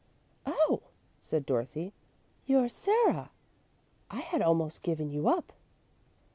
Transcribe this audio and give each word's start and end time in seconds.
"Oh," 0.47 0.81
said 1.19 1.45
Dorothy, 1.45 1.93
"you're 2.47 2.69
Sarah. 2.69 3.29
I 4.09 4.21
had 4.21 4.41
almost 4.41 4.81
given 4.81 5.11
you 5.11 5.27
up." 5.29 5.53